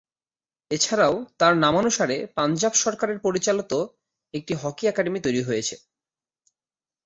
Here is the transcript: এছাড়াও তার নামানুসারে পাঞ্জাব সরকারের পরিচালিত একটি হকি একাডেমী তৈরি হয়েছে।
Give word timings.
এছাড়াও 0.71 1.15
তার 1.39 1.53
নামানুসারে 1.57 2.17
পাঞ্জাব 2.37 2.73
সরকারের 2.75 3.17
পরিচালিত 3.19 3.71
একটি 4.33 4.53
হকি 4.55 4.83
একাডেমী 4.87 5.19
তৈরি 5.23 5.41
হয়েছে। 5.43 5.75